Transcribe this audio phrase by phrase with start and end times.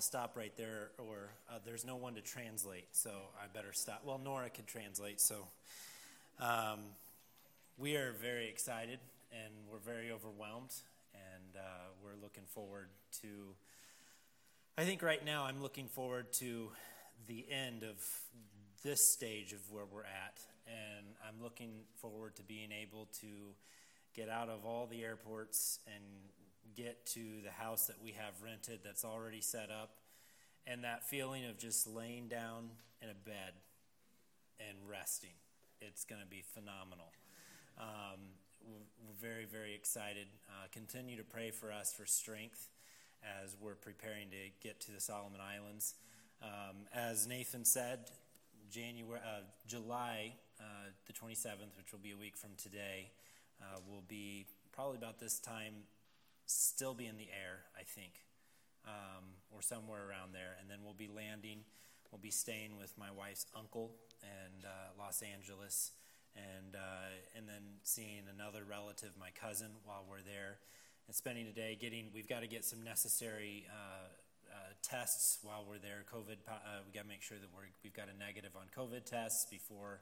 [0.00, 4.00] I'll stop right there, or uh, there's no one to translate, so I better stop.
[4.02, 5.46] Well, Nora could translate, so
[6.38, 6.78] um,
[7.76, 8.98] we are very excited
[9.30, 10.72] and we're very overwhelmed,
[11.12, 11.60] and uh,
[12.02, 12.88] we're looking forward
[13.20, 13.28] to.
[14.78, 16.70] I think right now I'm looking forward to
[17.28, 18.02] the end of
[18.82, 23.26] this stage of where we're at, and I'm looking forward to being able to
[24.16, 26.02] get out of all the airports and
[26.76, 29.98] get to the house that we have rented that's already set up,
[30.66, 32.70] and that feeling of just laying down
[33.02, 33.54] in a bed
[34.58, 35.34] and resting.
[35.80, 37.12] It's going to be phenomenal.
[37.78, 38.20] Um,
[38.66, 40.26] we're very, very excited.
[40.48, 42.68] Uh, continue to pray for us for strength
[43.42, 45.94] as we're preparing to get to the Solomon Islands.
[46.42, 48.10] Um, as Nathan said,
[48.70, 53.10] January, uh, July uh, the 27th, which will be a week from today,
[53.60, 55.74] uh, will be probably about this time
[56.50, 58.12] still be in the air, I think,
[58.86, 60.56] um, or somewhere around there.
[60.60, 61.62] And then we'll be landing.
[62.10, 65.92] We'll be staying with my wife's uncle in uh, Los Angeles,
[66.34, 70.58] and uh, and then seeing another relative, my cousin, while we're there,
[71.06, 72.10] and spending a day getting.
[72.12, 73.66] We've got to get some necessary.
[73.70, 74.08] Uh,
[74.50, 76.02] uh tests while we're there.
[76.12, 79.04] COVID, uh, we got to make sure that we're, we've got a negative on COVID
[79.04, 80.00] tests before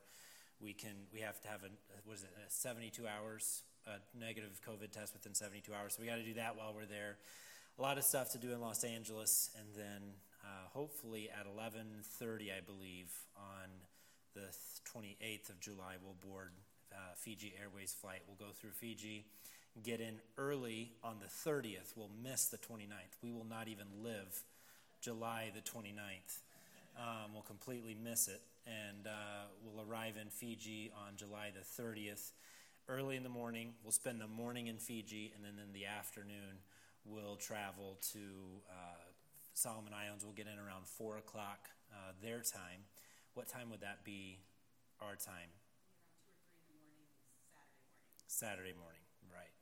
[0.59, 1.05] we can.
[1.13, 5.73] We have to have a was it 72 hours a negative COVID test within 72
[5.73, 5.95] hours.
[5.95, 7.17] So we got to do that while we're there.
[7.79, 10.03] A lot of stuff to do in Los Angeles, and then
[10.45, 13.69] uh, hopefully at 11:30, I believe, on
[14.35, 14.49] the
[14.93, 16.53] 28th of July, we'll board
[16.93, 18.21] uh, Fiji Airways flight.
[18.27, 19.27] We'll go through Fiji,
[19.83, 21.97] get in early on the 30th.
[21.97, 23.15] We'll miss the 29th.
[23.23, 24.43] We will not even live
[25.01, 26.41] July the 29th.
[26.99, 32.33] Um, we'll completely miss it, and uh, we'll arrive in Fiji on July the 30th
[32.89, 33.75] early in the morning.
[33.83, 36.65] We'll spend the morning in Fiji, and then in the afternoon,
[37.05, 38.19] we'll travel to
[38.71, 39.05] uh,
[39.53, 40.25] Solomon Islands.
[40.25, 42.89] We'll get in around 4 o'clock uh, their time.
[43.35, 44.39] What time would that be
[45.01, 45.53] our time?
[48.27, 49.53] Saturday morning, right.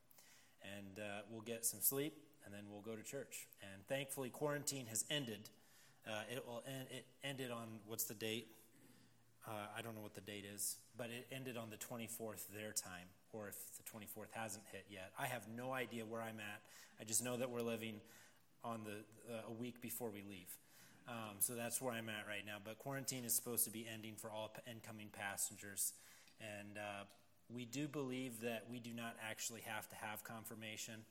[0.77, 2.15] And uh, we'll get some sleep,
[2.45, 3.49] and then we'll go to church.
[3.61, 5.51] And thankfully, quarantine has ended.
[6.06, 8.49] Uh, it will end, it ended on what's the date?
[9.47, 12.72] Uh, I don't know what the date is, but it ended on the 24th their
[12.72, 15.13] time, or if the 24th hasn't hit yet.
[15.19, 16.63] I have no idea where I'm at.
[17.01, 18.01] I just know that we're living
[18.65, 20.57] on the uh, a week before we leave.
[21.09, 22.57] Um, so that's where I'm at right now.
[22.63, 25.93] But quarantine is supposed to be ending for all incoming passengers,
[26.41, 27.05] and uh,
[27.49, 31.05] we do believe that we do not actually have to have confirmation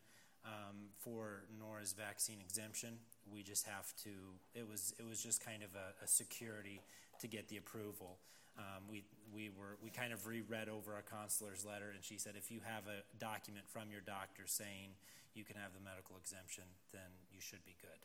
[0.44, 2.98] um, for Nora's vaccine exemption.
[3.32, 4.10] We just have to.
[4.54, 6.82] It was it was just kind of a, a security
[7.20, 8.18] to get the approval.
[8.58, 12.34] Um, we, we, were, we kind of reread over our consular's letter, and she said
[12.38, 14.96] if you have a document from your doctor saying
[15.34, 18.02] you can have the medical exemption, then you should be good.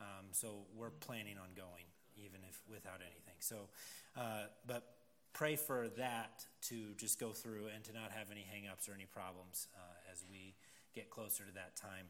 [0.00, 3.40] Um, so we're planning on going, even if without anything.
[3.40, 3.72] So,
[4.16, 4.84] uh, but
[5.32, 9.06] pray for that to just go through and to not have any hangups or any
[9.06, 10.54] problems uh, as we
[10.94, 12.06] get closer to that time.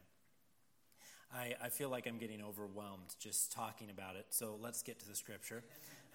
[1.33, 4.27] I, I feel like I'm getting overwhelmed just talking about it.
[4.29, 5.63] So let's get to the scripture.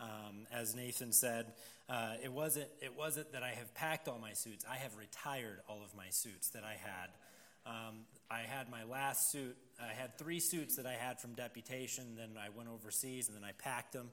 [0.00, 1.52] Um, as Nathan said,
[1.88, 4.64] uh, it, wasn't, it wasn't that I have packed all my suits.
[4.70, 7.10] I have retired all of my suits that I had.
[7.66, 9.56] Um, I had my last suit.
[9.80, 12.16] I had three suits that I had from deputation.
[12.16, 14.10] Then I went overseas and then I packed them.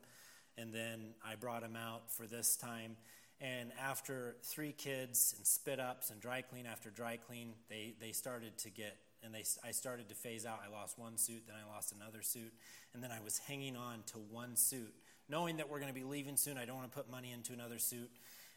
[0.57, 2.97] And then I brought them out for this time.
[3.41, 8.11] And after three kids and spit ups and dry clean after dry clean, they, they
[8.11, 10.59] started to get, and they, I started to phase out.
[10.65, 12.51] I lost one suit, then I lost another suit.
[12.93, 14.93] And then I was hanging on to one suit
[15.29, 17.53] knowing that we're going to be leaving soon, I don't want to put money into
[17.53, 18.09] another suit.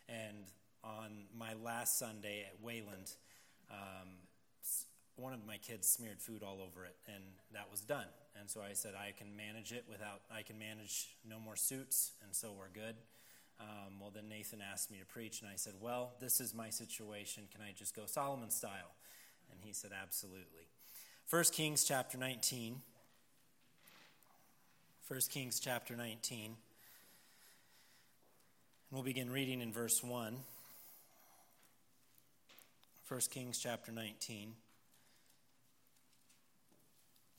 [0.09, 0.47] And
[0.83, 3.13] on my last Sunday at Wayland,
[3.71, 4.09] um,
[5.17, 7.23] one of my kids smeared food all over it, and
[7.53, 8.07] that was done.
[8.39, 12.13] And so I said, I can manage it without, I can manage no more suits,
[12.25, 12.97] and so we're good.
[13.61, 16.71] Um, well, then Nathan asked me to preach, and I said, Well, this is my
[16.71, 17.45] situation.
[17.53, 18.97] Can I just go Solomon style?
[19.51, 20.67] And he said, Absolutely.
[21.29, 22.81] 1 Kings chapter 19.
[25.07, 26.57] 1 Kings chapter 19.
[28.93, 30.37] We'll begin reading in verse 1.
[33.09, 34.49] 1 Kings chapter 19.
[34.49, 34.55] It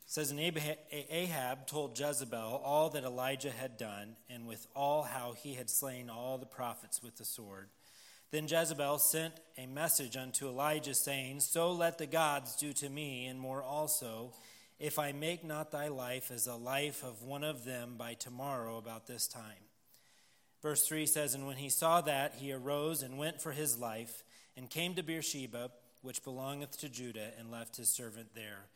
[0.08, 5.54] says, And Ahab told Jezebel all that Elijah had done, and with all how he
[5.54, 7.70] had slain all the prophets with the sword.
[8.32, 13.28] Then Jezebel sent a message unto Elijah, saying, So let the gods do to me,
[13.28, 14.34] and more also
[14.80, 18.78] if I make not thy life as the life of one of them by tomorrow
[18.78, 19.68] about this time.
[20.64, 24.24] Verse 3 says, And when he saw that, he arose and went for his life,
[24.56, 25.70] and came to Beersheba,
[26.02, 28.70] which belongeth to Judah, and left his servant there.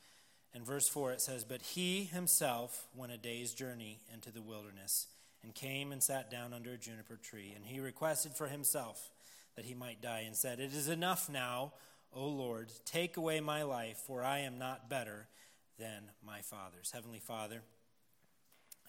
[0.54, 5.07] In verse 4, it says, But he himself went a day's journey into the wilderness
[5.42, 7.54] and came and sat down under a juniper tree.
[7.56, 9.10] And he requested for himself
[9.56, 11.74] that he might die and said, It is enough now,
[12.12, 15.28] O Lord, take away my life, for I am not better
[15.80, 16.92] than my fathers.
[16.94, 17.62] Heavenly Father,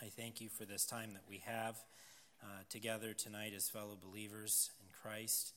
[0.02, 1.76] I thank you for this time that we have
[2.42, 5.52] uh, together tonight as fellow believers in Christ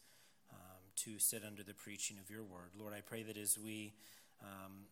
[0.52, 2.72] um, to sit under the preaching of your word.
[2.80, 3.94] Lord, I pray that as we
[4.42, 4.86] um,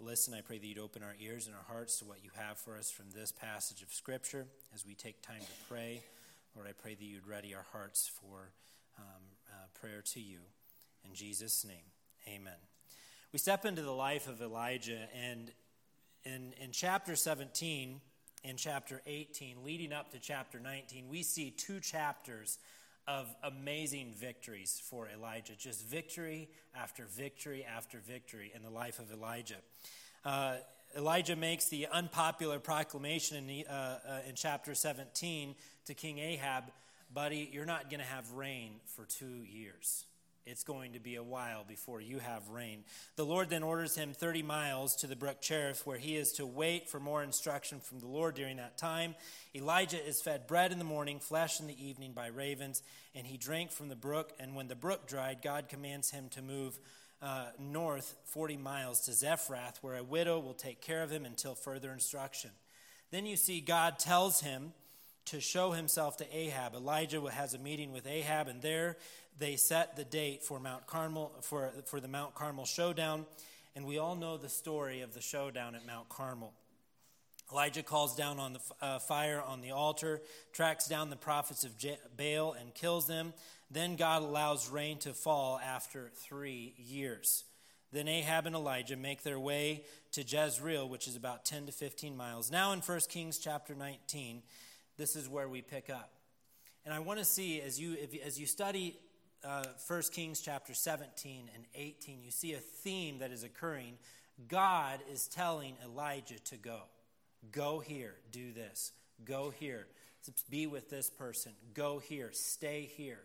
[0.00, 2.58] listen, I pray that you'd open our ears and our hearts to what you have
[2.58, 6.02] for us from this passage of Scripture as we take time to pray.
[6.54, 8.50] Lord, I pray that you'd ready our hearts for
[8.98, 10.38] um, uh, prayer to you.
[11.04, 11.84] In Jesus' name,
[12.26, 12.58] amen.
[13.32, 15.52] We step into the life of Elijah, and
[16.24, 18.00] in, in chapter 17
[18.44, 22.58] and chapter 18, leading up to chapter 19, we see two chapters
[23.06, 25.54] of amazing victories for Elijah.
[25.58, 29.56] Just victory after victory after victory in the life of Elijah.
[30.24, 30.56] Uh,
[30.96, 33.98] Elijah makes the unpopular proclamation in, the, uh, uh,
[34.28, 35.54] in chapter 17
[35.86, 36.64] to King Ahab
[37.12, 40.04] Buddy, you're not going to have rain for two years.
[40.46, 42.84] It's going to be a while before you have rain.
[43.16, 46.46] The Lord then orders him 30 miles to the brook Cherith, where he is to
[46.46, 49.14] wait for more instruction from the Lord during that time.
[49.54, 52.82] Elijah is fed bread in the morning, flesh in the evening by ravens,
[53.14, 54.32] and he drank from the brook.
[54.40, 56.78] And when the brook dried, God commands him to move
[57.22, 61.54] uh, north 40 miles to Zarephath, where a widow will take care of him until
[61.54, 62.50] further instruction.
[63.10, 64.72] Then you see God tells him
[65.26, 66.74] to show himself to Ahab.
[66.74, 68.96] Elijah has a meeting with Ahab, and there
[69.38, 73.26] they set the date for Mount Carmel for, for the Mount Carmel showdown.
[73.74, 76.52] And we all know the story of the showdown at Mount Carmel.
[77.52, 80.20] Elijah calls down on the uh, fire on the altar,
[80.52, 81.72] tracks down the prophets of
[82.16, 83.32] Baal, and kills them.
[83.70, 87.44] Then God allows rain to fall after three years.
[87.92, 92.16] Then Ahab and Elijah make their way to Jezreel, which is about 10 to 15
[92.16, 92.50] miles.
[92.50, 94.42] Now, in 1 Kings chapter 19,
[94.96, 96.12] this is where we pick up.
[96.84, 98.96] And I want to see, as you, if, as you study
[99.44, 103.94] uh, 1 Kings chapter 17 and 18, you see a theme that is occurring.
[104.48, 106.80] God is telling Elijah to go.
[107.52, 108.92] Go here, do this.
[109.24, 109.86] Go here,
[110.48, 111.52] be with this person.
[111.74, 113.20] Go here, stay here.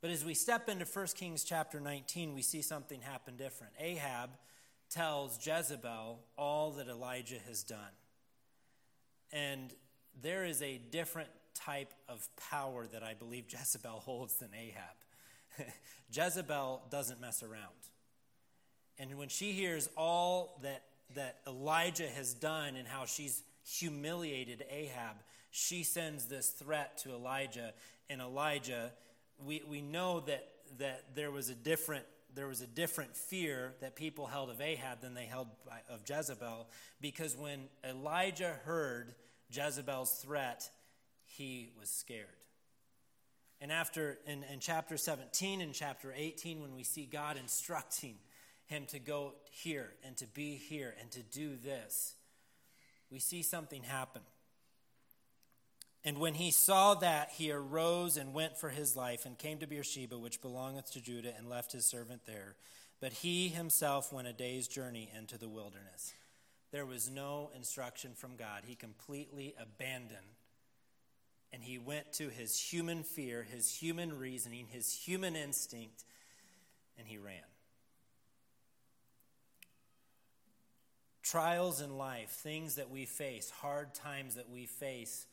[0.00, 3.72] But as we step into 1 Kings chapter 19, we see something happen different.
[3.78, 4.30] Ahab
[4.90, 7.78] tells Jezebel all that Elijah has done.
[9.32, 9.72] And
[10.20, 15.01] there is a different type of power that I believe Jezebel holds than Ahab.
[16.12, 17.72] Jezebel doesn't mess around.
[18.98, 20.82] And when she hears all that
[21.14, 25.16] that Elijah has done and how she's humiliated Ahab,
[25.50, 27.72] she sends this threat to Elijah.
[28.08, 28.92] And Elijah,
[29.44, 32.04] we, we know that, that there was a different
[32.34, 35.48] there was a different fear that people held of Ahab than they held
[35.90, 36.66] of Jezebel
[36.98, 39.14] because when Elijah heard
[39.50, 40.70] Jezebel's threat,
[41.26, 42.41] he was scared.
[43.62, 48.16] And after in, in chapter 17 and chapter 18, when we see God instructing
[48.66, 52.14] him to go here and to be here and to do this,
[53.08, 54.22] we see something happen.
[56.04, 59.68] And when he saw that, he arose and went for his life and came to
[59.68, 62.56] Beersheba, which belongeth to Judah, and left his servant there.
[63.00, 66.14] But he himself went a day's journey into the wilderness.
[66.72, 68.62] There was no instruction from God.
[68.66, 70.31] He completely abandoned.
[71.52, 76.04] And he went to his human fear, his human reasoning, his human instinct,
[76.98, 77.34] and he ran.
[81.22, 85.26] Trials in life, things that we face, hard times that we face,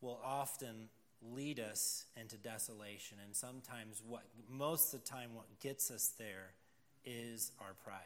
[0.00, 0.88] will often
[1.32, 3.18] lead us into desolation.
[3.24, 6.52] And sometimes, what most of the time, what gets us there
[7.04, 8.00] is our pride.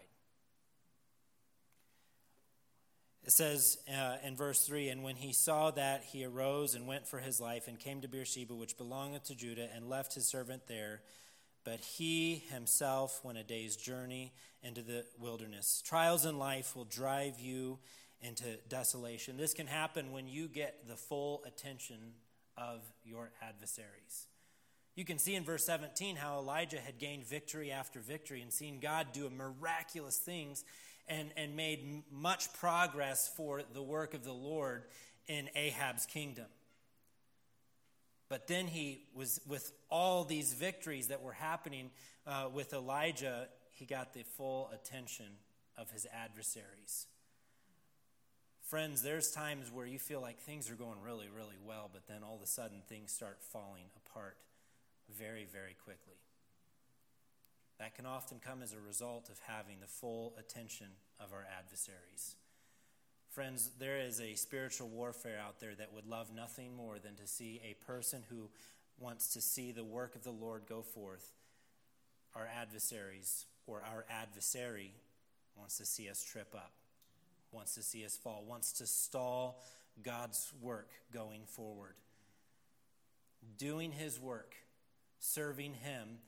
[3.28, 7.06] It says uh, in verse 3 And when he saw that, he arose and went
[7.06, 10.62] for his life and came to Beersheba, which belongeth to Judah, and left his servant
[10.66, 11.02] there
[11.68, 14.32] but he himself went a day's journey
[14.62, 15.82] into the wilderness.
[15.84, 17.78] Trials in life will drive you
[18.22, 19.36] into desolation.
[19.36, 22.14] This can happen when you get the full attention
[22.56, 24.28] of your adversaries.
[24.96, 28.80] You can see in verse 17 how Elijah had gained victory after victory and seen
[28.80, 30.64] God do miraculous things
[31.08, 34.84] and, and made much progress for the work of the Lord
[35.26, 36.46] in Ahab's kingdom.
[38.28, 41.90] But then he was, with all these victories that were happening
[42.26, 45.26] uh, with Elijah, he got the full attention
[45.78, 47.06] of his adversaries.
[48.62, 52.22] Friends, there's times where you feel like things are going really, really well, but then
[52.22, 54.36] all of a sudden things start falling apart
[55.18, 56.16] very, very quickly.
[57.78, 60.88] That can often come as a result of having the full attention
[61.20, 62.34] of our adversaries.
[63.30, 67.26] Friends, there is a spiritual warfare out there that would love nothing more than to
[67.26, 68.48] see a person who
[68.98, 71.32] wants to see the work of the Lord go forth.
[72.34, 74.92] Our adversaries, or our adversary,
[75.56, 76.72] wants to see us trip up,
[77.52, 79.62] wants to see us fall, wants to stall
[80.02, 81.94] God's work going forward.
[83.56, 84.54] Doing his work,
[85.20, 86.18] serving him,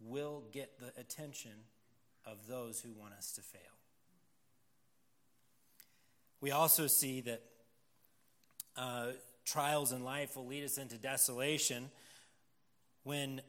[0.00, 1.52] will get the attention
[2.24, 3.60] of those who want us to fail.
[6.40, 7.42] We also see that
[8.76, 9.12] uh,
[9.44, 11.90] trials in life will lead us into desolation
[13.04, 13.40] when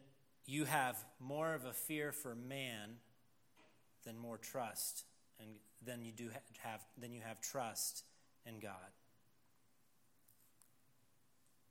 [0.45, 2.97] you have more of a fear for man
[4.05, 5.03] than more trust
[5.39, 5.49] and
[5.85, 8.03] than you do have than you have trust
[8.45, 8.71] in God.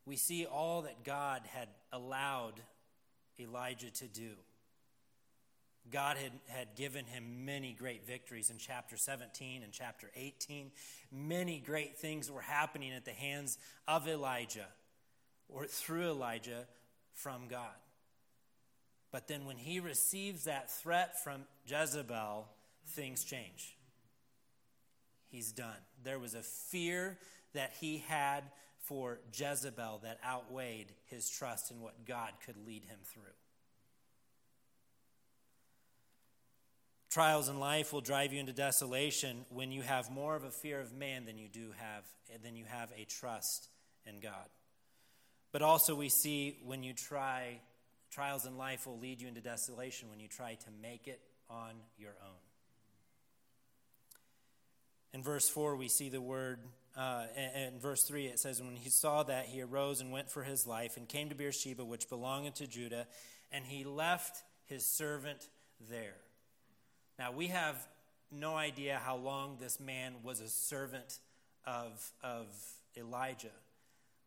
[0.04, 2.60] We see all that God had allowed
[3.40, 4.30] Elijah to do.
[5.90, 10.70] God had, had given him many great victories in chapter 17 and chapter 18.
[11.12, 14.66] Many great things were happening at the hands of Elijah
[15.48, 16.66] or through Elijah
[17.14, 17.74] from God.
[19.12, 22.48] But then when he receives that threat from Jezebel,
[22.88, 23.76] things change.
[25.28, 25.76] He's done.
[26.04, 27.18] There was a fear
[27.54, 28.44] that he had
[28.80, 33.22] for Jezebel that outweighed his trust in what God could lead him through.
[37.16, 40.82] Trials in life will drive you into desolation when you have more of a fear
[40.82, 42.04] of man than you do have
[42.42, 43.70] than you have a trust
[44.04, 44.50] in God.
[45.50, 47.60] But also we see when you try
[48.10, 51.70] trials in life will lead you into desolation when you try to make it on
[51.96, 52.36] your own.
[55.14, 56.58] In verse 4, we see the word,
[56.98, 57.24] uh,
[57.56, 60.66] in verse 3, it says, When he saw that, he arose and went for his
[60.66, 63.06] life and came to Beersheba, which belonged to Judah,
[63.50, 65.48] and he left his servant
[65.88, 66.16] there.
[67.18, 67.76] Now, we have
[68.30, 71.18] no idea how long this man was a servant
[71.64, 72.46] of, of
[72.96, 73.48] Elijah.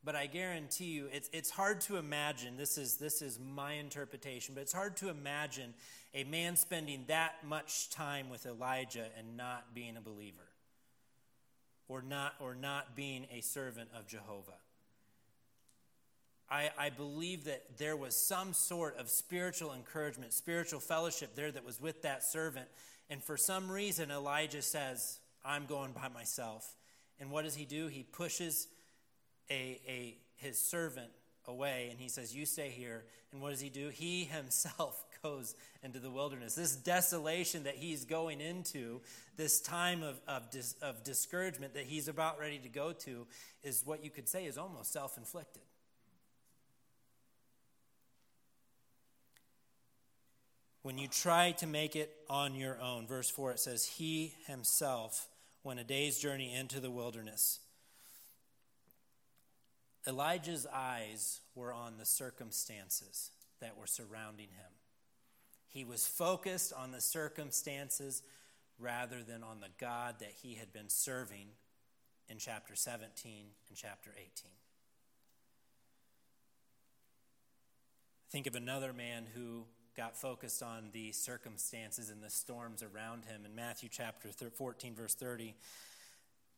[0.04, 4.56] But I guarantee you, it's, it's hard to imagine, this is, this is my interpretation,
[4.56, 5.74] but it's hard to imagine
[6.14, 10.48] a man spending that much time with Elijah and not being a believer
[11.90, 14.54] or not, or not being a servant of Jehovah.
[16.52, 21.64] I, I believe that there was some sort of spiritual encouragement, spiritual fellowship there that
[21.64, 22.68] was with that servant.
[23.10, 26.76] And for some reason, Elijah says, I'm going by myself.
[27.20, 27.88] And what does he do?
[27.88, 28.68] He pushes
[29.50, 31.12] a, a, his servant
[31.48, 33.04] away and he says, You stay here.
[33.32, 33.90] And what does he do?
[33.90, 36.56] He himself goes into the wilderness.
[36.56, 39.02] This desolation that he's going into,
[39.38, 43.28] this time of, of, dis, of discouragement that he's about ready to go to,
[43.64, 45.64] is what you could say is almost self inflicted.
[50.82, 53.08] When you try to make it on your own.
[53.08, 55.28] Verse 4 it says, He himself
[55.64, 57.60] went a day's journey into the wilderness.
[60.08, 64.72] Elijah's eyes were on the circumstances that were surrounding him.
[65.68, 68.24] He was focused on the circumstances
[68.80, 71.48] rather than on the God that he had been serving
[72.30, 74.30] in chapter 17 and chapter 18.
[78.32, 79.66] Think of another man who
[80.00, 83.42] got focused on the circumstances and the storms around him.
[83.44, 85.54] In Matthew chapter 14, verse 30,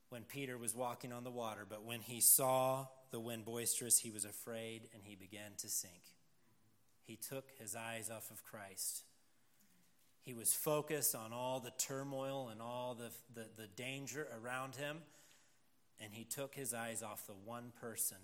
[0.09, 4.11] when Peter was walking on the water, but when he saw the wind boisterous, he
[4.11, 6.03] was afraid and he began to sink.
[7.01, 9.05] He took his eyes off of Christ.
[10.21, 14.97] He was focused on all the turmoil and all the, the, the danger around him,
[15.99, 18.17] and he took his eyes off the one person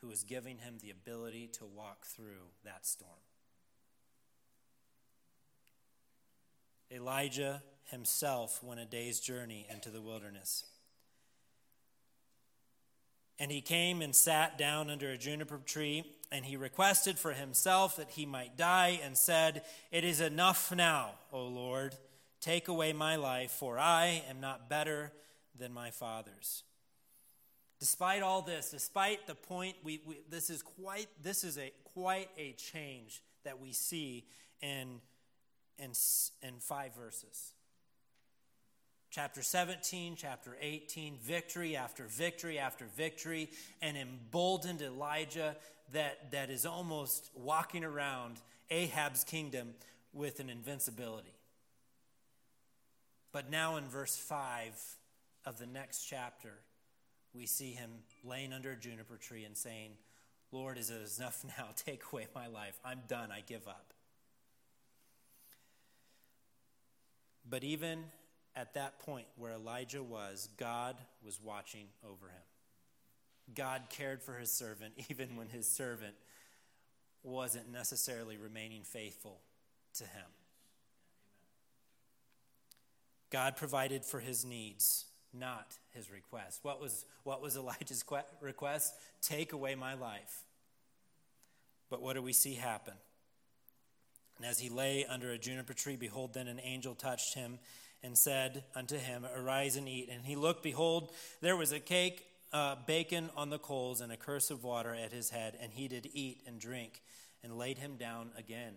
[0.00, 3.20] who was giving him the ability to walk through that storm.
[6.92, 10.64] Elijah himself went a day's journey into the wilderness.
[13.38, 17.96] And he came and sat down under a juniper tree, and he requested for himself
[17.96, 21.96] that he might die, and said, It is enough now, O Lord.
[22.40, 25.12] Take away my life, for I am not better
[25.58, 26.64] than my fathers.
[27.78, 32.28] Despite all this, despite the point, we, we, this is quite this is a quite
[32.38, 34.24] a change that we see
[34.60, 35.00] in
[35.78, 35.92] in,
[36.42, 37.52] in five verses.
[39.10, 43.50] Chapter 17, chapter 18, victory after victory after victory,
[43.82, 45.54] and emboldened Elijah
[45.92, 48.38] that, that is almost walking around
[48.70, 49.74] Ahab's kingdom
[50.14, 51.34] with an invincibility.
[53.32, 54.72] But now in verse 5
[55.44, 56.54] of the next chapter,
[57.34, 57.90] we see him
[58.24, 59.92] laying under a juniper tree and saying,
[60.52, 61.68] Lord, is it enough now?
[61.76, 62.78] Take away my life.
[62.84, 63.30] I'm done.
[63.30, 63.92] I give up.
[67.48, 68.04] But even
[68.54, 72.42] at that point where Elijah was, God was watching over him.
[73.54, 76.14] God cared for his servant even when his servant
[77.22, 79.40] wasn't necessarily remaining faithful
[79.94, 80.26] to him.
[83.30, 86.60] God provided for his needs, not his request.
[86.62, 88.04] What was, what was Elijah's
[88.40, 88.94] request?
[89.22, 90.44] Take away my life.
[91.88, 92.94] But what do we see happen?
[94.42, 97.60] And as he lay under a juniper tree, behold, then an angel touched him
[98.02, 100.08] and said unto him, Arise and eat.
[100.10, 104.16] And he looked, behold, there was a cake, uh, bacon on the coals, and a
[104.16, 105.56] cruse of water at his head.
[105.62, 107.02] And he did eat and drink,
[107.44, 108.72] and laid him down again.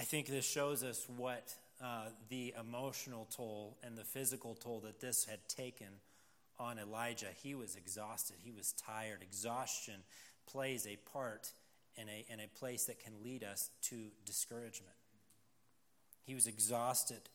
[0.00, 5.00] I think this shows us what uh, the emotional toll and the physical toll that
[5.00, 6.00] this had taken
[6.58, 7.28] on Elijah.
[7.44, 9.22] He was exhausted, he was tired.
[9.22, 10.02] Exhaustion
[10.48, 11.52] plays a part
[11.96, 14.94] in a, in a place that can lead us to discouragement.
[16.24, 17.28] He was exhausted.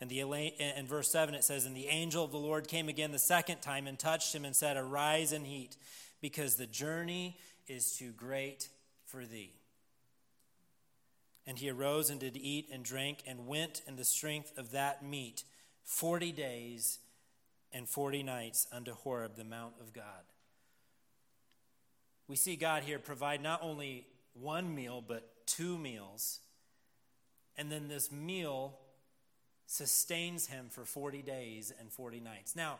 [0.00, 3.12] And the, in verse 7, it says, And the angel of the Lord came again
[3.12, 5.76] the second time and touched him and said, Arise and eat,
[6.20, 8.68] because the journey is too great
[9.06, 9.54] for thee.
[11.46, 15.04] And he arose and did eat and drink and went in the strength of that
[15.04, 15.44] meat
[15.84, 16.98] forty days
[17.72, 20.24] and forty nights unto Horeb, the mount of God.
[22.28, 26.40] We see God here provide not only one meal, but two meals.
[27.56, 28.78] And then this meal
[29.66, 32.54] sustains him for 40 days and 40 nights.
[32.54, 32.78] Now,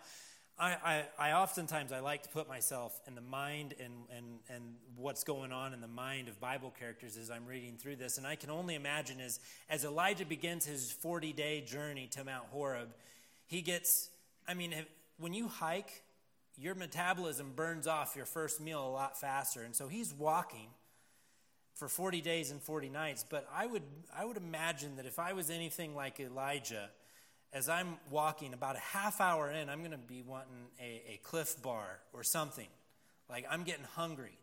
[0.58, 4.62] I, I, I, oftentimes I like to put myself in the mind and, and, and
[4.96, 8.16] what's going on in the mind of Bible characters as I'm reading through this.
[8.16, 9.38] And I can only imagine as,
[9.68, 12.88] as Elijah begins his 40 day journey to Mount Horeb,
[13.46, 14.08] he gets,
[14.48, 14.74] I mean,
[15.18, 16.02] when you hike,
[16.58, 19.62] your metabolism burns off your first meal a lot faster.
[19.62, 20.68] And so he's walking
[21.74, 23.24] for 40 days and 40 nights.
[23.28, 23.82] But I would,
[24.16, 26.88] I would imagine that if I was anything like Elijah,
[27.52, 31.20] as I'm walking about a half hour in, I'm going to be wanting a, a
[31.22, 32.68] Clif bar or something.
[33.28, 34.38] Like I'm getting hungry.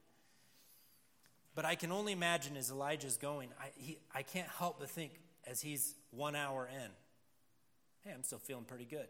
[1.55, 5.19] But I can only imagine as Elijah's going, I, he, I can't help but think
[5.45, 6.89] as he's one hour in,
[8.03, 9.07] hey, I'm still feeling pretty good.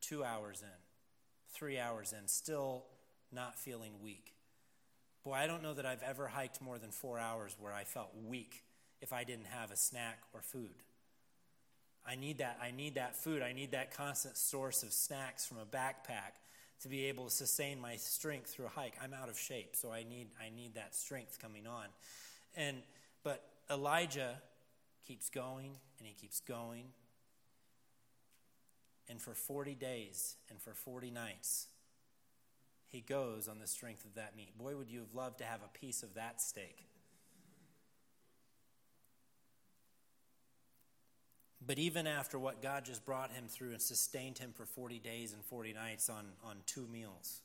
[0.00, 0.68] Two hours in,
[1.54, 2.84] three hours in, still
[3.32, 4.34] not feeling weak.
[5.24, 8.10] Boy, I don't know that I've ever hiked more than four hours where I felt
[8.26, 8.62] weak
[9.00, 10.74] if I didn't have a snack or food.
[12.06, 12.58] I need that.
[12.62, 13.40] I need that food.
[13.40, 16.36] I need that constant source of snacks from a backpack
[16.82, 18.94] to be able to sustain my strength through a hike.
[19.02, 21.86] I'm out of shape, so I need I need that strength coming on.
[22.54, 22.76] And
[23.22, 24.36] but Elijah
[25.06, 26.84] keeps going and he keeps going.
[29.14, 31.68] And for 40 days and for 40 nights,
[32.88, 34.58] he goes on the strength of that meat.
[34.58, 36.88] Boy, would you have loved to have a piece of that steak.
[41.64, 45.32] But even after what God just brought him through and sustained him for 40 days
[45.32, 47.42] and 40 nights on, on two meals,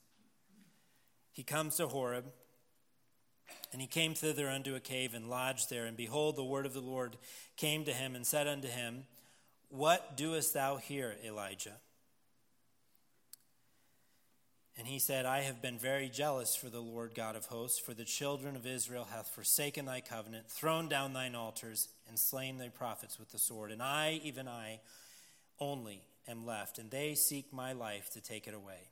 [1.31, 2.25] he comes to Horeb,
[3.71, 5.85] and he came thither unto a cave and lodged there.
[5.85, 7.17] And behold, the word of the Lord
[7.57, 9.03] came to him and said unto him,
[9.69, 11.75] What doest thou here, Elijah?
[14.77, 17.93] And he said, I have been very jealous for the Lord God of hosts, for
[17.93, 22.69] the children of Israel hath forsaken thy covenant, thrown down thine altars, and slain thy
[22.69, 23.71] prophets with the sword.
[23.71, 24.79] And I, even I,
[25.59, 28.87] only am left, and they seek my life to take it away.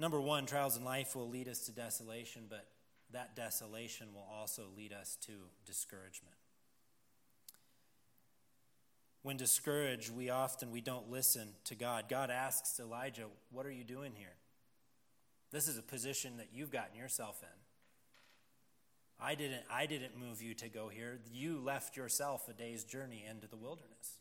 [0.00, 2.66] number one, trials in life will lead us to desolation, but
[3.12, 5.32] that desolation will also lead us to
[5.66, 6.36] discouragement
[9.26, 12.08] when discouraged, we often we don't listen to God.
[12.08, 14.36] God asks Elijah, "What are you doing here?
[15.50, 17.48] This is a position that you've gotten yourself in.
[19.18, 21.20] I didn't I didn't move you to go here.
[21.28, 24.20] You left yourself a day's journey into the wilderness."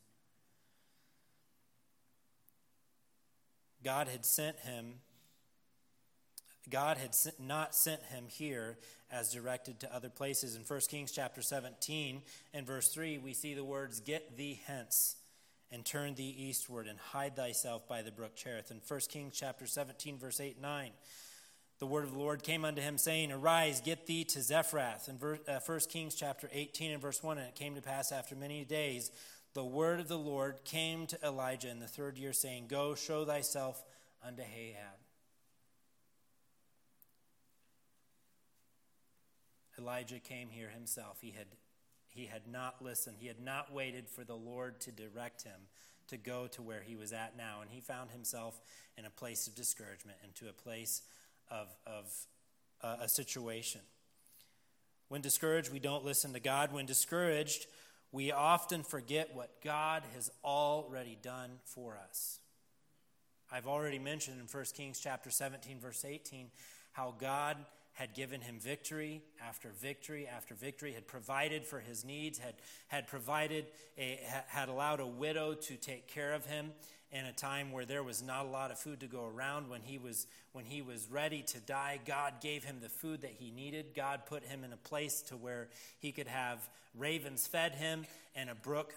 [3.84, 5.02] God had sent him
[6.70, 8.78] God had not sent him here
[9.12, 10.56] as directed to other places.
[10.56, 12.22] In 1 Kings chapter 17
[12.54, 15.16] and verse 3, we see the words, Get thee hence
[15.72, 18.72] and turn thee eastward and hide thyself by the brook Cherith.
[18.72, 20.92] In 1 Kings chapter 17, verse 8 and 9,
[21.80, 25.10] the word of the Lord came unto him, saying, Arise, get thee to Zarephath.
[25.10, 28.36] In 1 uh, Kings chapter 18 and verse 1, and it came to pass after
[28.36, 29.12] many days,
[29.54, 33.26] the word of the Lord came to Elijah in the third year, saying, Go, show
[33.26, 33.84] thyself
[34.26, 35.05] unto Ahab.
[39.78, 41.18] Elijah came here himself.
[41.22, 41.48] He had,
[42.08, 45.68] he had not listened, he had not waited for the Lord to direct him
[46.08, 47.62] to go to where he was at now.
[47.62, 48.60] And he found himself
[48.98, 51.02] in a place of discouragement, and to a place
[51.50, 52.06] of, of
[52.82, 53.82] uh, a situation.
[55.10, 56.72] When discouraged, we don't listen to God.
[56.72, 57.68] When discouraged,
[58.12, 62.40] we often forget what God has already done for us.
[63.52, 66.48] I've already mentioned in 1 Kings chapter 17 verse 18
[66.94, 67.58] how God
[67.96, 72.56] had given him victory after victory after victory, had provided for his needs, had,
[72.88, 73.66] had provided,
[73.98, 76.72] a, had allowed a widow to take care of him
[77.12, 79.70] in a time where there was not a lot of food to go around.
[79.70, 83.32] When he was, when he was ready to die, God gave him the food that
[83.40, 83.94] he needed.
[83.96, 88.06] God put him in a place to where he could have ravens fed him
[88.36, 88.94] and a brook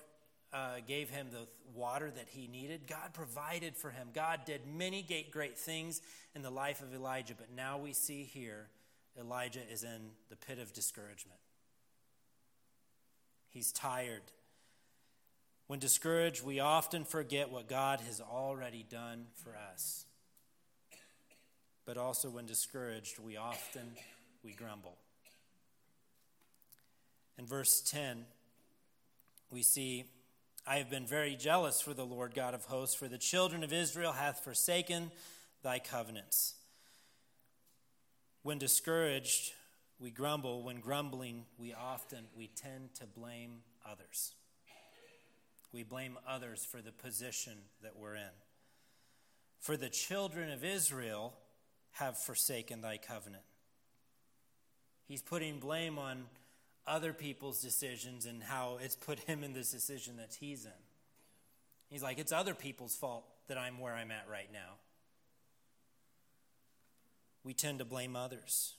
[0.52, 2.88] uh, gave him the water that he needed.
[2.88, 4.08] God provided for him.
[4.12, 6.00] God did many great things
[6.34, 8.66] in the life of Elijah, but now we see here
[9.18, 11.40] Elijah is in the pit of discouragement.
[13.50, 14.22] He's tired.
[15.66, 20.06] When discouraged, we often forget what God has already done for us.
[21.84, 23.82] But also when discouraged, we often
[24.44, 24.96] we grumble.
[27.38, 28.24] In verse 10,
[29.50, 30.04] we see,
[30.66, 33.72] I have been very jealous for the Lord God of hosts, for the children of
[33.72, 35.10] Israel hath forsaken
[35.62, 36.57] thy covenants.
[38.42, 39.52] When discouraged,
[39.98, 40.62] we grumble.
[40.62, 44.34] When grumbling, we often we tend to blame others.
[45.72, 48.30] We blame others for the position that we're in.
[49.60, 51.34] For the children of Israel
[51.92, 53.42] have forsaken thy covenant.
[55.06, 56.24] He's putting blame on
[56.86, 60.70] other people's decisions and how it's put him in this decision that he's in.
[61.90, 64.76] He's like, it's other people's fault that I'm where I'm at right now
[67.44, 68.74] we tend to blame others.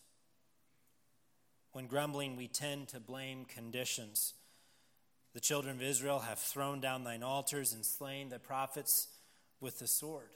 [1.72, 4.34] When grumbling, we tend to blame conditions.
[5.34, 9.08] The children of Israel have thrown down thine altars and slain the prophets
[9.62, 10.30] with the sword.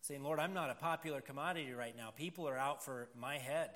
[0.00, 2.10] Saying, Lord, I'm not a popular commodity right now.
[2.14, 3.70] People are out for my head.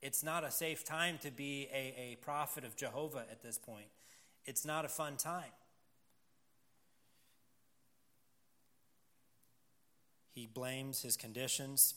[0.00, 3.88] It's not a safe time to be a, a prophet of Jehovah at this point.
[4.44, 5.52] It's not a fun time.
[10.34, 11.94] He blames his conditions.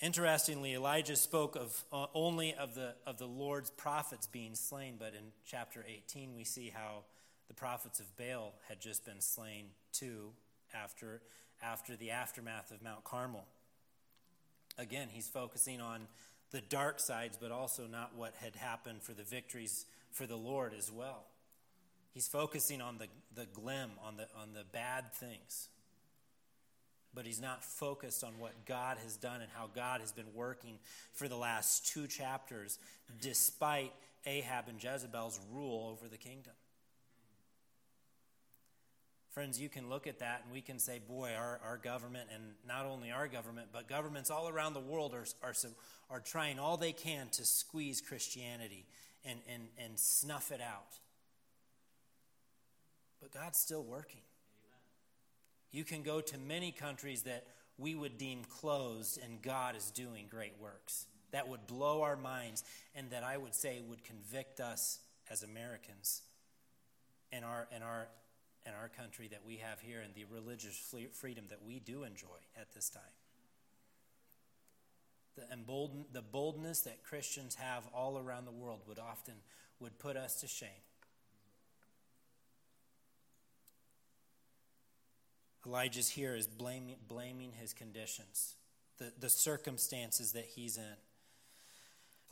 [0.00, 5.08] Interestingly, Elijah spoke of uh, only of the of the Lord's prophets being slain, but
[5.08, 7.04] in chapter 18 we see how
[7.48, 10.30] the prophets of Baal had just been slain too
[10.72, 11.20] after
[11.62, 13.44] after the aftermath of Mount Carmel.
[14.78, 16.06] Again, he's focusing on
[16.50, 20.72] the dark sides, but also not what had happened for the victories for the Lord
[20.76, 21.26] as well.
[22.12, 25.68] He's focusing on the, the glim, on the, on the bad things
[27.14, 30.78] but he's not focused on what God has done and how God has been working
[31.12, 32.78] for the last two chapters,
[33.20, 33.92] despite
[34.26, 36.52] Ahab and Jezebel's rule over the kingdom.
[39.30, 42.42] Friends, you can look at that and we can say, boy, our, our government, and
[42.66, 45.54] not only our government, but governments all around the world are, are,
[46.10, 48.86] are trying all they can to squeeze Christianity
[49.24, 50.98] and, and, and snuff it out.
[53.20, 54.22] But God's still working.
[55.72, 57.46] You can go to many countries that
[57.78, 62.64] we would deem closed, and God is doing great works that would blow our minds
[62.94, 64.98] and that I would say would convict us
[65.30, 66.22] as Americans
[67.32, 68.08] in our, in our,
[68.66, 70.76] in our country that we have here and the religious
[71.12, 73.02] freedom that we do enjoy at this time.
[75.36, 79.34] The, embolden, the boldness that Christians have all around the world would often
[79.78, 80.68] would put us to shame.
[85.66, 88.54] Elijah's here is blaming, blaming his conditions,
[88.98, 90.96] the, the circumstances that he's in.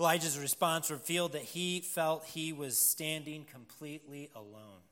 [0.00, 4.82] Elijah's response revealed that he felt he was standing completely alone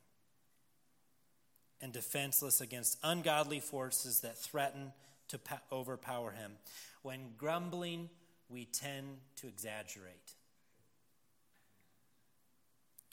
[1.81, 4.92] and defenseless against ungodly forces that threaten
[5.29, 5.38] to
[5.70, 6.53] overpower him.
[7.03, 8.11] When grumbling,
[8.49, 10.35] we tend to exaggerate.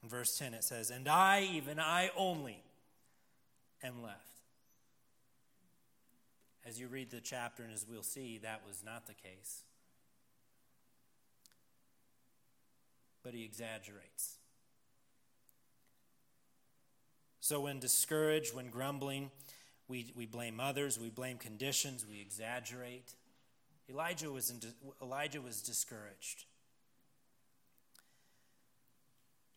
[0.02, 2.62] In verse 10, it says, And I, even I only,
[3.84, 4.33] am left.
[6.66, 9.64] As you read the chapter, and as we'll see, that was not the case.
[13.22, 14.38] But he exaggerates.
[17.42, 19.30] So, when discouraged, when grumbling,
[19.90, 23.14] we, we blame others, we blame conditions, we exaggerate.
[23.90, 24.60] Elijah was, in,
[25.02, 26.46] Elijah was discouraged.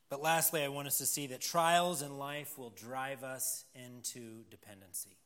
[0.09, 4.45] But lastly, I want us to see that trials in life will drive us into
[4.51, 5.17] dependency.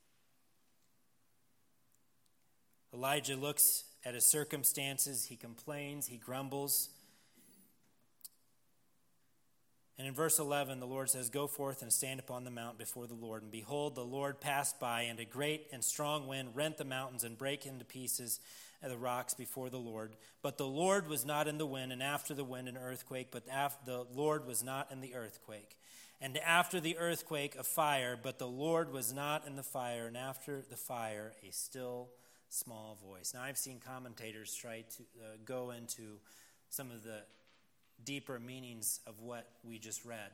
[2.93, 6.91] Elijah looks at his circumstances, he complains, he grumbles.
[9.99, 13.07] And in verse 11, the Lord says, Go forth and stand upon the mount before
[13.07, 13.43] the Lord.
[13.43, 17.23] And behold, the Lord passed by, and a great and strong wind rent the mountains
[17.23, 18.41] and brake into pieces
[18.89, 20.17] the rocks before the Lord.
[20.41, 23.29] But the Lord was not in the wind, and after the wind, an earthquake.
[23.31, 23.45] But
[23.85, 25.77] the Lord was not in the earthquake.
[26.19, 28.19] And after the earthquake, a fire.
[28.21, 30.07] But the Lord was not in the fire.
[30.07, 32.09] And after the fire, a still
[32.51, 33.33] small voice.
[33.33, 36.19] Now, I've seen commentators try to uh, go into
[36.69, 37.21] some of the
[38.05, 40.31] deeper meanings of what we just read.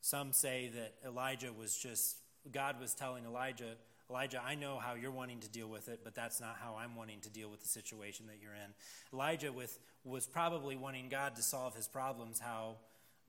[0.00, 2.16] Some say that Elijah was just,
[2.52, 3.76] God was telling Elijah,
[4.10, 6.94] Elijah, I know how you're wanting to deal with it, but that's not how I'm
[6.94, 8.74] wanting to deal with the situation that you're in.
[9.12, 12.76] Elijah with, was probably wanting God to solve his problems, how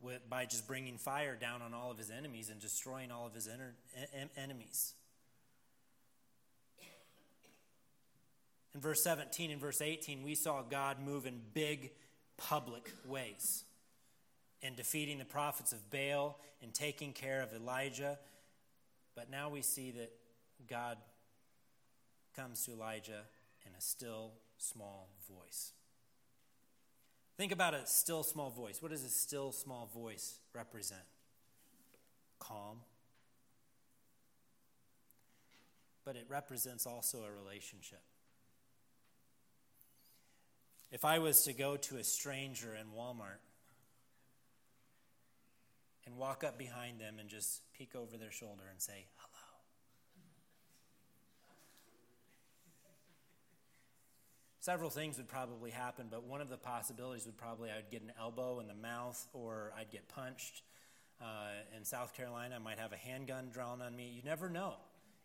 [0.01, 3.33] with, by just bringing fire down on all of his enemies and destroying all of
[3.33, 4.93] his en- enemies.
[8.73, 11.91] In verse 17 and verse 18, we saw God move in big
[12.37, 13.63] public ways
[14.61, 18.17] in defeating the prophets of Baal and taking care of Elijah.
[19.15, 20.11] But now we see that
[20.69, 20.97] God
[22.35, 23.21] comes to Elijah
[23.65, 25.71] in a still small voice.
[27.37, 28.81] Think about a still small voice.
[28.81, 31.01] What does a still small voice represent?
[32.39, 32.79] Calm.
[36.05, 38.01] But it represents also a relationship.
[40.91, 43.41] If I was to go to a stranger in Walmart
[46.05, 49.34] and walk up behind them and just peek over their shoulder and say, hello.
[54.65, 58.11] Several things would probably happen, but one of the possibilities would probably I'd get an
[58.19, 60.63] elbow in the mouth or I'd get punched.
[61.21, 64.11] Uh, in South Carolina, I might have a handgun drawn on me.
[64.15, 64.73] You never know.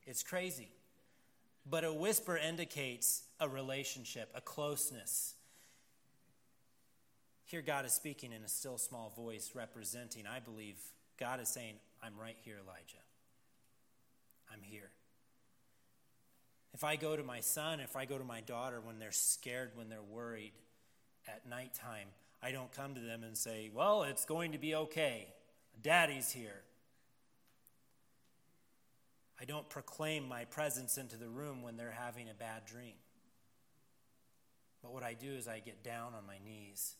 [0.06, 0.68] It's crazy.
[1.64, 5.32] But a whisper indicates a relationship, a closeness.
[7.46, 10.76] Here, God is speaking in a still small voice, representing, I believe,
[11.18, 13.02] God is saying, I'm right here, Elijah.
[14.52, 14.90] I'm here.
[16.72, 19.72] If I go to my son, if I go to my daughter when they're scared,
[19.74, 20.52] when they're worried
[21.26, 22.08] at nighttime,
[22.42, 25.28] I don't come to them and say, Well, it's going to be okay.
[25.82, 26.62] Daddy's here.
[29.40, 32.94] I don't proclaim my presence into the room when they're having a bad dream.
[34.82, 36.96] But what I do is I get down on my knees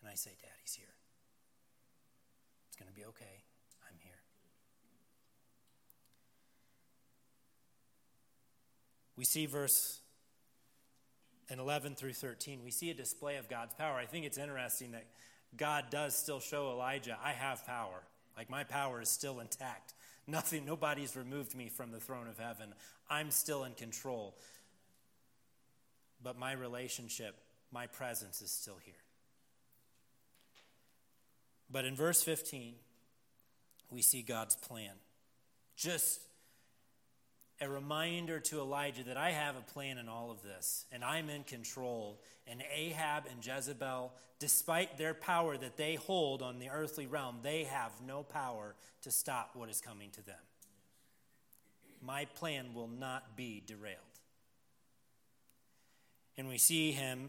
[0.00, 0.94] and I say, Daddy's here.
[2.68, 3.44] It's going to be okay.
[3.88, 4.18] I'm here.
[9.20, 10.00] We see verse
[11.50, 13.98] and 11 through 13, we see a display of God's power.
[13.98, 15.04] I think it's interesting that
[15.54, 18.02] God does still show Elijah, I have power.
[18.34, 19.92] Like my power is still intact.
[20.26, 22.72] Nothing, nobody's removed me from the throne of heaven.
[23.10, 24.36] I'm still in control.
[26.22, 27.36] But my relationship,
[27.70, 28.94] my presence is still here.
[31.70, 32.72] But in verse 15,
[33.90, 34.94] we see God's plan.
[35.76, 36.22] Just
[37.60, 41.28] a reminder to Elijah that I have a plan in all of this, and I'm
[41.28, 42.20] in control.
[42.46, 47.64] And Ahab and Jezebel, despite their power that they hold on the earthly realm, they
[47.64, 50.36] have no power to stop what is coming to them.
[52.02, 53.98] My plan will not be derailed.
[56.38, 57.28] And we see him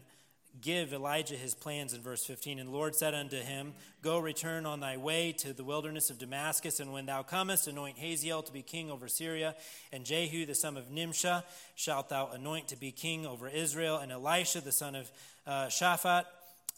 [0.60, 2.58] give Elijah his plans in verse 15.
[2.58, 6.18] And the Lord said unto him, Go return on thy way to the wilderness of
[6.18, 9.54] Damascus, and when thou comest, anoint Hazael to be king over Syria,
[9.92, 14.12] and Jehu the son of Nimshah shalt thou anoint to be king over Israel, and
[14.12, 15.10] Elisha the son of
[15.46, 16.24] uh, Shaphat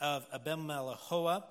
[0.01, 1.45] of Abelmeholah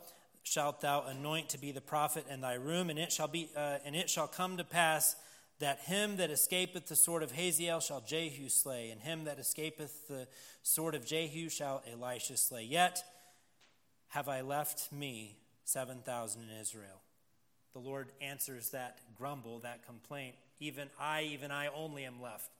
[0.43, 3.77] shalt thou anoint to be the prophet in thy room, and it shall be, uh,
[3.85, 5.15] and it shall come to pass
[5.59, 10.07] that him that escapeth the sword of Hazael shall Jehu slay, and him that escapeth
[10.07, 10.27] the
[10.61, 12.63] sword of Jehu shall Elisha slay.
[12.63, 13.03] Yet
[14.09, 17.01] have I left me 7,000 in Israel.
[17.73, 20.35] The Lord answers that grumble, that complaint.
[20.59, 22.51] Even I, even I only am left.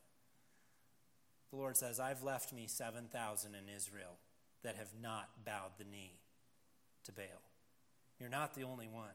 [1.52, 4.18] The Lord says, I've left me 7,000 in Israel
[4.64, 6.14] that have not bowed the knee
[7.06, 7.26] to Baal.
[8.20, 9.14] You're not the only one.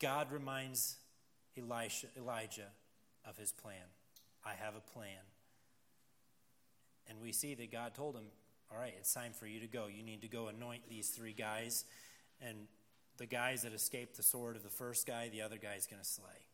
[0.00, 0.96] God reminds
[1.56, 2.68] Elisha, Elijah
[3.28, 3.74] of his plan.
[4.44, 5.22] I have a plan.
[7.08, 8.24] And we see that God told him,
[8.72, 9.86] All right, it's time for you to go.
[9.86, 11.84] You need to go anoint these three guys.
[12.40, 12.66] And
[13.18, 16.00] the guys that escaped the sword of the first guy, the other guy is going
[16.00, 16.46] to slay.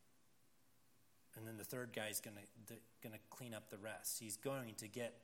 [1.37, 4.19] And then the third guy is going to, going to clean up the rest.
[4.19, 5.15] He's going to get,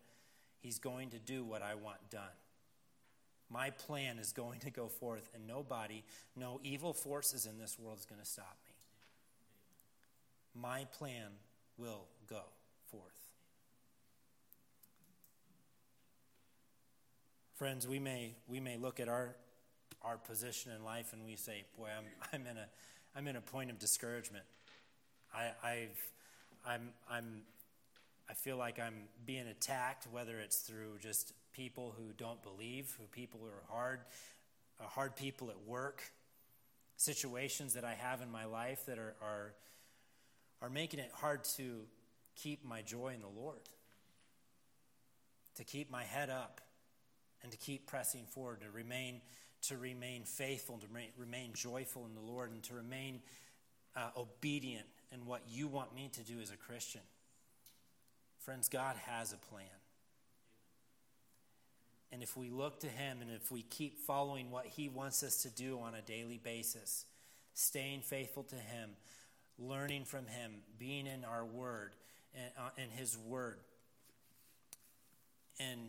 [0.61, 2.37] he's going to do what I want done.
[3.53, 6.03] My plan is going to go forth, and nobody,
[6.35, 8.73] no evil forces in this world is going to stop me.
[10.61, 11.29] My plan
[11.77, 12.43] will go
[12.91, 13.03] forth.
[17.57, 19.37] Friends, we may, we may look at our,
[20.03, 22.67] our position in life and we say, boy, I'm, I'm, in, a,
[23.15, 24.45] I'm in a point of discouragement.
[25.35, 26.11] I, I've,
[26.67, 27.43] I'm, I'm,
[28.29, 33.07] I feel like I'm being attacked, whether it's through just people who don't believe, who
[33.07, 34.01] people who are hard,
[34.81, 36.03] uh, hard people at work,
[36.97, 39.55] situations that I have in my life that are, are,
[40.61, 41.83] are making it hard to
[42.37, 43.61] keep my joy in the Lord,
[45.57, 46.61] to keep my head up,
[47.43, 49.21] and to keep pressing forward, to remain,
[49.62, 53.21] to remain faithful, to remain, remain joyful in the Lord, and to remain
[53.97, 57.03] uh, obedient in what you want me to do as a Christian.
[58.38, 59.67] Friends, God has a plan.
[62.12, 65.42] And if we look to Him and if we keep following what He wants us
[65.42, 67.07] to do on a daily basis,
[67.55, 68.90] staying faithful to Him,
[69.59, 71.94] learning from Him, being in our Word
[72.35, 73.57] and uh, in His Word,
[75.59, 75.81] and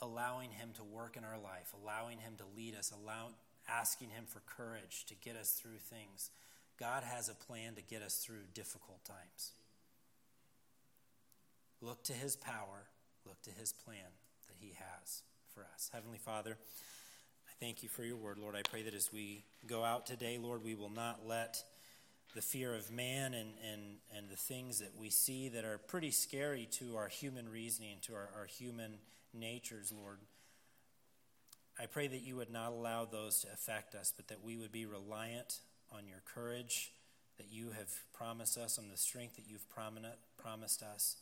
[0.00, 3.34] allowing Him to work in our life, allowing Him to lead us, allowing,
[3.68, 6.30] asking Him for courage to get us through things.
[6.78, 9.50] God has a plan to get us through difficult times.
[11.80, 12.86] Look to His power,
[13.26, 14.14] look to His plan
[14.46, 15.22] that He has
[15.54, 15.90] for us.
[15.92, 16.56] Heavenly Father,
[17.46, 18.56] I thank you for your word, Lord.
[18.56, 21.62] I pray that as we go out today, Lord, we will not let
[22.34, 23.82] the fear of man and, and,
[24.16, 28.14] and the things that we see that are pretty scary to our human reasoning, to
[28.14, 28.92] our, our human
[29.34, 30.18] natures, Lord.
[31.78, 34.72] I pray that you would not allow those to affect us, but that we would
[34.72, 35.60] be reliant
[35.90, 36.92] on your courage
[37.38, 41.16] that you have promised us, on the strength that you've promised us,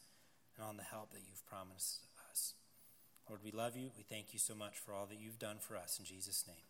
[0.56, 2.09] and on the help that you've promised us.
[3.30, 3.90] Lord, we love you.
[3.96, 6.00] We thank you so much for all that you've done for us.
[6.00, 6.69] In Jesus' name.